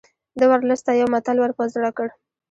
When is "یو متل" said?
0.99-1.37